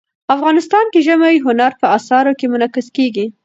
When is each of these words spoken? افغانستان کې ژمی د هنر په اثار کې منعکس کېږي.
افغانستان 0.35 0.85
کې 0.93 0.99
ژمی 1.07 1.35
د 1.39 1.43
هنر 1.47 1.71
په 1.81 1.85
اثار 1.97 2.25
کې 2.39 2.45
منعکس 2.53 2.87
کېږي. 2.97 3.25